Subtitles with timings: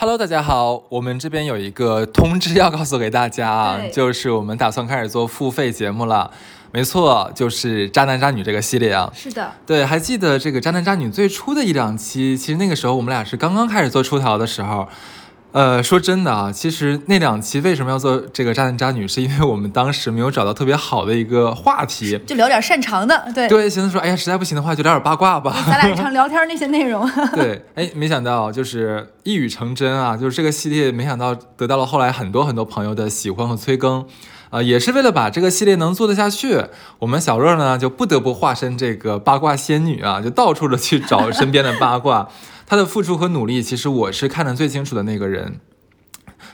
[0.00, 6.30] Hello，大家好，我们这边有一个通知要告诉给大家啊，就是我们打算开始做付费节目了。
[6.70, 9.12] 没错，就是渣男渣女这个系列啊。
[9.12, 14.88] 是的，对，还记得这个渣男渣女最初的一两期，其实那个时候我们俩是刚刚开始做出逃的时候。
[15.52, 23.30] 呃，说真的啊，其实那两期为什么要做这个渣男渣女，是因为我们当时没有找到特别好的一个话题，就聊点擅长的。
[23.34, 25.56] 对对，寻思说，哎呀，实在不行的话，就聊点八卦吧。
[25.66, 27.10] 咱俩常 聊天那些内容。
[27.34, 34.04] 对，哎，没想到就是一语成真啊，就是这个系列，没想到得到了后来很多很多朋友的喜欢和催更。
[34.50, 36.64] 啊，也是为了把这个系列能做得下去，
[37.00, 42.28] 我们小乐呢就不得不化身这个八卦仙女啊，就到处的去找身边的八卦。
[42.66, 45.60] 她的付出和努力，其实我是看得最清楚的那个人。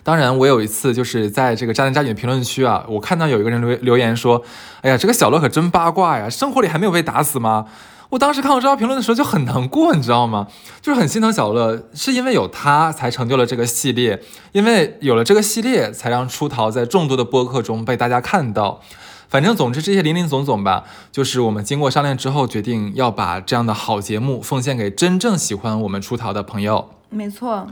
[0.03, 4.43] 当然，我有一次就是在这个渣男渣女评论区啊，我看到有一个人留留言说
[4.83, 7.67] ：“哎呀，这个小乐可真八卦呀，生活里还没有被打死吗？”
[8.11, 10.47] 我当时看到这条评论的时候就很难过，你知道吗？
[10.81, 14.23] 就是很心疼小乐，是因为有他才成就了这个系列，
[14.53, 18.81] 因为有了这个系列，才让出逃在众多的播客中被大家看到。
[19.29, 26.91] 反正总之这些林林总总吧，就是我们经过商量之后，决定要把这样的好节目奉献给真正喜欢我们出逃的朋友。
[27.09, 27.67] 没错。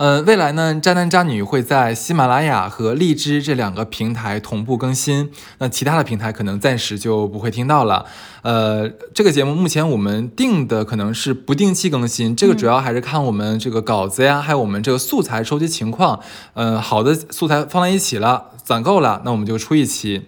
[0.00, 8.06] 呃，未来呢，渣男渣女会在喜马拉雅和荔枝这两个平台同步更新，那其他的平台可能暂时就不会听到了。
[8.40, 16.18] 呃，这个节目目前我们定的可能是不定期更新，这个主要还是看我们这个稿子呀，还有我们这个素材收集情况。
[16.54, 20.22] 呃，好的素材放在一起了，攒够了，那我们就出一期，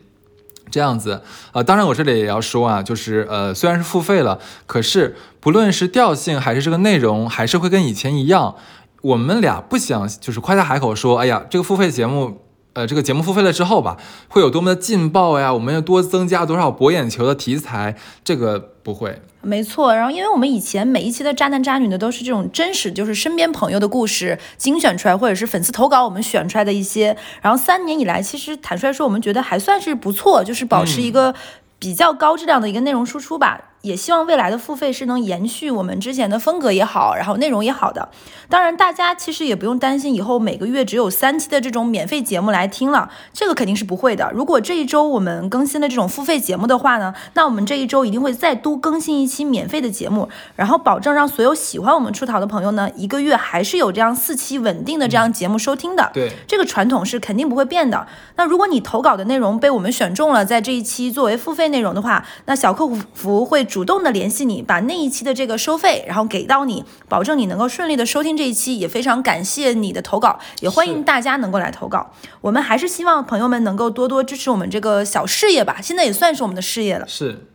[0.71, 1.23] 这样子。
[1.53, 8.57] 呃，当然我这里也要说啊，就是呃，虽然是付费了，可是不论是调性还是这个内容，还是会跟以前一样。
[9.03, 12.41] 我们俩不想就是夸下海口说，哎呀，这个付费节目，
[12.73, 13.97] 呃，这个节目付费了之后吧，
[14.29, 15.53] 会有多么的劲爆呀？
[15.53, 17.97] 我们要多增加多少博眼球的题材？
[18.25, 19.95] 这个不会，没错。
[19.95, 27.17] 然后，因为我们以前每一期的渣男渣女呢，都是这种真实，就是身边朋友的故事精选出来，或者是粉丝投稿我们选出来的一些。
[27.41, 31.35] 然后三年以来，其实坦率说，我们觉得还算是不错，就是保持一个
[31.81, 33.72] 比较高质量的一个内容输出吧。
[33.83, 38.09] 也希望未来的付费是能延续我们之前的风格也好，然后内容也好的。
[38.49, 44.31] 当然，大家其实也不用担心以后每个月只有三期的这种免费节目来听了，这个肯定是不会的。
[44.35, 56.11] 如果这一周我们更新了这种付费节目的话呢，那我们这一周一定会再多更新一期免费的节目，然后保证让所有喜欢我们出逃的朋友呢，一个月还是有这样四期稳定的这样节目收听的。
[56.15, 58.07] 对，这个传统是肯定不会变的。
[58.37, 64.61] 那如果你投稿的内容被我们选中了，在这一期作为付费内容的话，那小客服会主动的联系你。
[64.61, 72.11] 把那一期的这个收费，然后给到你，保证你能够顺利的收听这一期，也非常感谢你的投稿，也欢迎大家能够来投稿。
[72.43, 77.09] 我们还是希望朋友们能够多多支持我们这个小事业吧，现在也算是我们的事业了。
[77.09, 77.47] 是。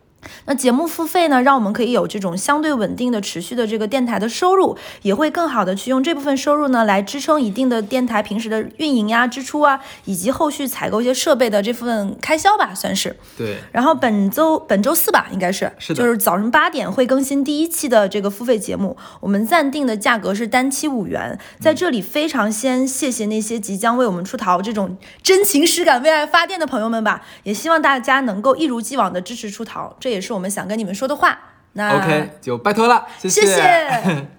[0.46, 13.16] 那节目付费呢，让我们可以有这种相对稳定的、持续的这个电台的收入，也会更好的去用这部分收入呢来支撑一定的电台平时的运营呀、支出啊，以及后续采购一些设备的这份开销吧，算是。
[13.38, 13.58] 对。
[13.72, 21.38] 然后本周本周四吧，应该是，是就是早上八点会更新第一期的这个付费节目，我们暂定的价格是单期五元。
[21.60, 30.48] 在这里非常先谢谢那些即将为我们出逃这种真情实感为爱发电的朋友们吧，也希望大家能够一如既往的支持出逃，这也是我们。
[30.50, 31.38] 想跟你们说的话，
[31.74, 34.28] 那 OK 就拜托了，谢谢。